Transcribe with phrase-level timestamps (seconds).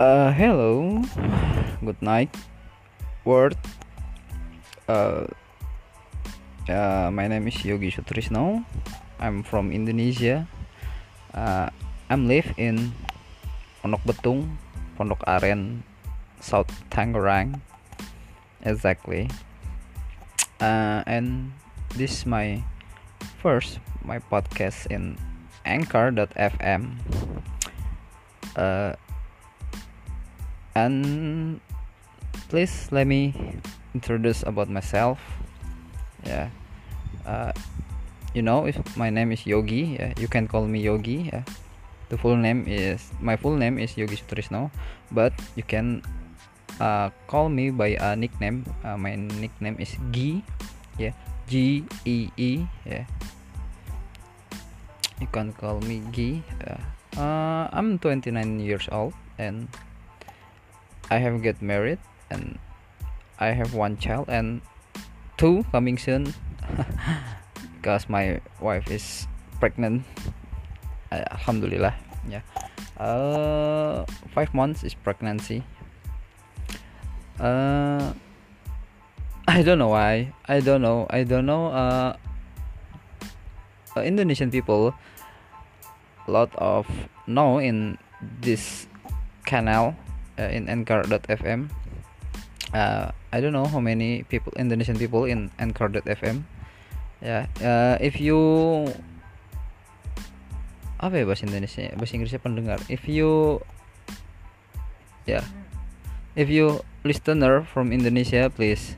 [0.00, 0.96] Uh, hello,
[1.84, 2.32] good night,
[3.28, 3.52] world.
[4.88, 5.28] Uh,
[6.72, 8.64] uh, my name is Yogi Sutrisno.
[9.20, 10.48] I'm from Indonesia.
[11.36, 11.68] Uh,
[12.08, 12.96] I'm live in
[13.84, 14.56] Pondok Betung,
[14.96, 15.84] Pondok Aren,
[16.40, 17.60] South Tangerang,
[18.64, 19.28] exactly.
[20.64, 21.52] Uh, and
[21.92, 22.64] this is my
[23.44, 25.20] first my podcast in
[25.68, 26.96] Anchor.fm.
[28.56, 28.96] Uh,
[30.74, 31.60] and
[32.48, 33.34] please let me
[33.94, 35.18] introduce about myself.
[36.24, 36.50] Yeah.
[37.26, 37.52] Uh,
[38.34, 41.42] you know if my name is yogi yeah, you can call me yogi yeah.
[42.08, 44.70] the full name is my full name is yogi sutrisno
[45.10, 46.02] but you can
[46.78, 48.64] uh, call me by a nickname.
[48.84, 50.42] Uh, my nickname is gi
[50.98, 51.12] yeah.
[51.50, 53.04] G e e yeah.
[55.20, 56.42] You can call me gi
[57.18, 59.68] uh, i'm 29 years old and
[61.10, 61.98] I have get married
[62.30, 62.58] and
[63.38, 64.62] I have one child and
[65.36, 66.32] two coming soon
[67.76, 69.26] because my wife is
[69.58, 70.06] pregnant.
[71.10, 71.94] Uh, Alhamdulillah,
[72.28, 72.46] yeah.
[72.96, 75.64] Uh, five months is pregnancy.
[77.40, 78.12] Uh,
[79.48, 80.32] I don't know why.
[80.46, 81.08] I don't know.
[81.10, 81.72] I don't know.
[81.74, 82.16] Uh,
[83.96, 84.94] uh, Indonesian people,
[86.28, 86.86] a lot of
[87.26, 88.86] know in this
[89.44, 89.96] canal
[90.40, 91.68] uh, in Anchor.fm.
[92.72, 96.48] Uh, I don't know how many people Indonesian people in Anchor.fm.
[97.20, 98.40] Ya, uh, if you
[100.96, 101.92] apa ya bahasa Indonesia?
[101.92, 102.80] Bahasa Inggrisnya pendengar.
[102.88, 103.60] If you
[105.28, 105.44] ya, yeah,
[106.32, 108.96] if you listener from Indonesia, please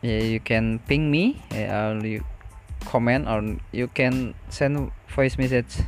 [0.00, 2.24] yeah, you can ping me yeah, or you
[2.88, 3.44] comment or
[3.76, 5.84] you can send voice message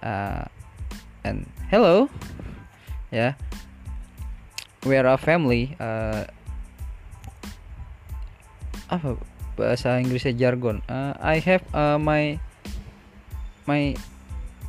[0.00, 0.48] uh,
[1.24, 2.08] and hello
[3.10, 3.34] ya.
[4.86, 6.24] We are a family uh,
[8.88, 9.18] apa
[9.58, 10.80] bahasa Inggrisnya jargon?
[10.86, 12.38] Uh, I have uh, my
[13.68, 13.98] my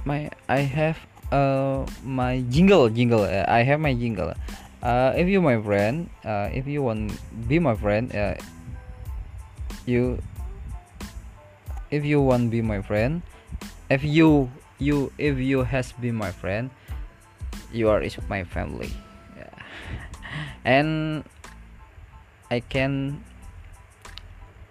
[0.04, 0.98] my I have
[1.32, 4.34] uh, my jingle jingle uh, I have my jingle.
[4.80, 7.12] Uh, if you my friend uh, if you want
[7.48, 8.36] be my friend uh,
[9.84, 10.20] you
[11.92, 13.22] if you want be my friend
[13.92, 14.48] if you
[14.80, 16.72] you if you has been my friend
[17.72, 18.90] you are is my family
[19.38, 19.54] yeah.
[20.66, 21.24] and
[22.50, 23.24] I can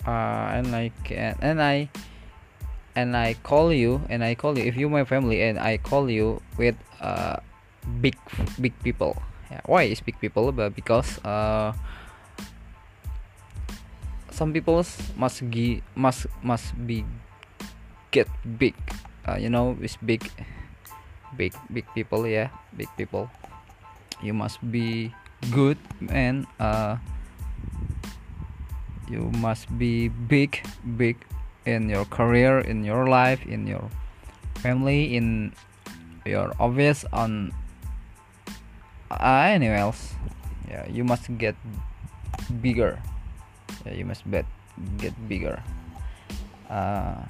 [0.07, 1.89] uh, and I can and I
[2.97, 6.11] and I call you and I call you if you my family and I call
[6.11, 7.39] you with uh,
[8.01, 8.19] big
[8.61, 9.63] big people yeah.
[9.67, 11.73] why is big people but because uh,
[14.31, 14.83] some people
[15.17, 17.07] must gi must must be
[18.11, 18.27] get
[18.59, 18.75] big
[19.27, 20.27] uh, you know is big
[21.37, 23.31] big big people yeah big people.
[24.23, 25.15] You must be
[25.51, 25.79] good
[26.11, 26.97] and uh,
[29.07, 30.59] you must be big
[30.97, 31.17] big
[31.67, 33.87] in your career in your life in your
[34.59, 35.53] family in
[36.27, 37.53] your obvious on
[39.11, 40.15] uh, anywhere else.
[40.69, 41.55] Yeah you must get
[42.61, 42.99] bigger.
[43.87, 44.47] Yeah you must bet
[44.99, 45.63] get bigger.
[46.69, 47.25] Uh,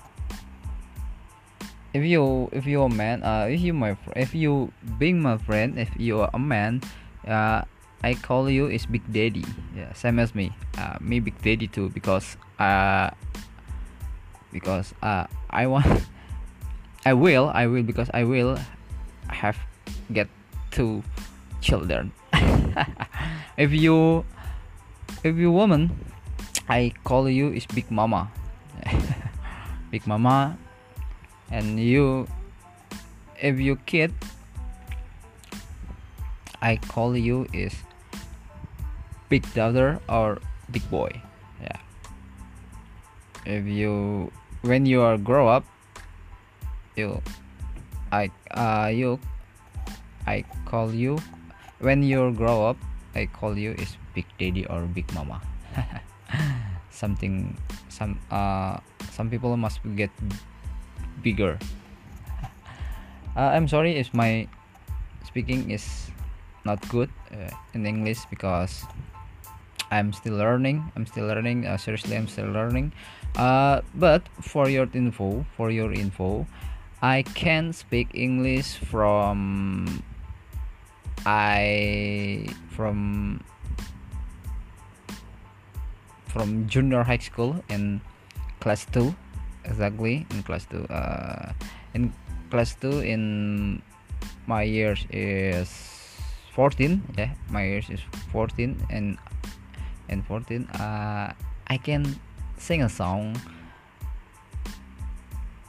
[1.98, 4.70] if you if you're a man uh if you my if you
[5.02, 6.78] being my friend if you are a man
[7.26, 7.66] uh
[7.98, 9.42] I call you is Big Daddy.
[9.74, 10.54] Yeah same as me.
[10.78, 13.10] Uh me Big Daddy too because uh
[14.54, 16.06] because uh I want
[17.04, 18.54] I will I will because I will
[19.26, 19.58] have
[20.14, 20.30] get
[20.70, 21.02] two
[21.58, 22.14] children.
[23.58, 24.22] If you
[25.26, 25.90] if you woman
[26.70, 28.30] I call you is Big Mama.
[29.90, 30.54] Big Mama
[31.50, 32.26] and you
[33.40, 34.12] if you kid
[36.60, 37.74] I call you is
[39.28, 41.22] big daughter or big boy.
[41.62, 41.78] Yeah.
[43.46, 45.64] If you when you are grow up
[46.96, 47.22] you
[48.10, 49.22] I uh you
[50.26, 51.22] I call you
[51.78, 52.76] when you grow up
[53.14, 55.40] I call you is big daddy or big mama.
[56.90, 57.54] Something
[57.86, 58.82] some uh
[59.14, 60.10] some people must get
[61.22, 61.58] bigger.
[63.36, 64.48] Uh, i'm sorry if my
[65.22, 66.10] speaking is
[66.64, 68.82] not good uh, in english because
[69.90, 70.82] i'm still learning.
[70.96, 71.66] I'm still learning.
[71.66, 72.92] Uh, seriously i'm still learning.
[73.36, 76.46] Uh, but for your info for your info
[77.00, 80.02] i can speak english from
[81.24, 83.38] i from
[86.26, 88.00] from junior high school in
[88.58, 89.14] class 2
[89.68, 91.52] exactly in class 2 uh,
[91.94, 92.12] in
[92.50, 93.22] class 2 in
[94.48, 95.68] my years is
[96.56, 98.00] 14 yeah my years is
[98.32, 99.20] 14 and
[100.08, 101.32] and 14 uh,
[101.68, 102.16] I can
[102.56, 103.36] sing a song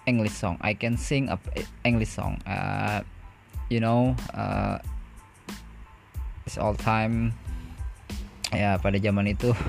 [0.10, 0.58] English song.
[0.66, 1.38] I can sing a
[1.86, 2.42] English song.
[2.50, 3.06] Uh,
[3.70, 4.82] you know uh,
[6.50, 7.38] it's all time
[8.50, 9.54] ya pada zaman itu.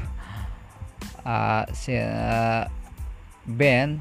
[1.21, 2.65] Uh, si uh,
[3.45, 4.01] band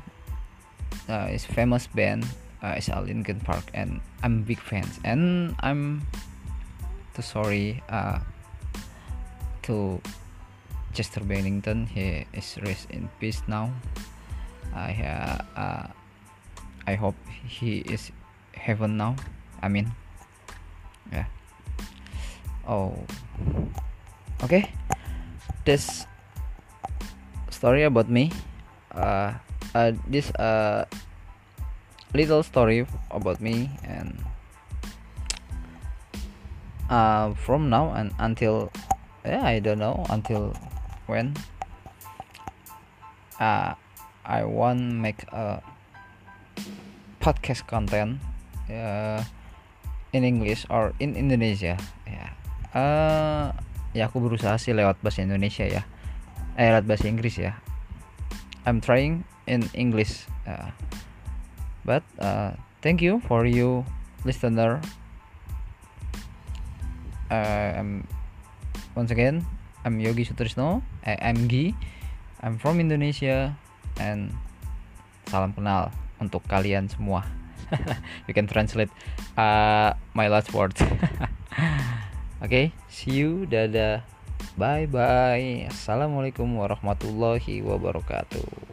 [1.09, 2.23] uh, is famous band
[2.63, 4.99] uh, is a Linkin Park and I'm big fans.
[5.03, 6.05] And I'm
[7.15, 8.19] too sorry uh,
[9.63, 10.01] to
[10.93, 11.87] Chester Bennington.
[11.87, 13.73] He is rest in peace now.
[14.73, 15.87] I uh, uh,
[16.87, 17.15] I hope
[17.47, 18.11] he is
[18.53, 19.15] heaven now.
[19.61, 19.91] I mean
[21.11, 21.25] yeah.
[22.67, 22.93] Oh
[24.43, 24.71] okay.
[25.65, 26.05] This
[27.49, 28.31] story about me
[28.93, 29.33] uh,
[29.75, 30.85] uh this uh
[32.13, 34.17] little story about me and
[36.89, 38.71] uh from now and until
[39.25, 40.53] yeah i don't know until
[41.05, 41.35] when
[43.39, 43.73] uh
[44.25, 45.61] i want make a
[47.21, 48.17] podcast content
[48.71, 49.21] uh,
[50.13, 51.77] in English or in Indonesia
[52.07, 52.25] ya
[52.73, 53.53] uh,
[53.93, 55.83] ya aku berusaha sih lewat bahasa Indonesia ya.
[56.57, 57.57] Eh lewat bahasa Inggris ya
[58.69, 60.69] I'm trying in English uh,
[61.81, 62.53] but uh,
[62.85, 63.81] thank you for you
[64.21, 64.77] listener.
[67.33, 68.05] Uh, I'm
[68.93, 69.41] once again
[69.81, 70.85] I'm Yogi Sutrisno.
[71.01, 71.73] I'm Gi.
[72.45, 73.57] I'm from Indonesia
[73.97, 74.37] and
[75.25, 75.89] salam kenal
[76.21, 77.25] untuk kalian semua.
[78.29, 78.93] You can translate
[79.33, 80.77] uh, my last words
[82.45, 84.05] okay see you dadah
[84.57, 88.68] bye bye assalamualaikum warahmatullahi wabarakatuh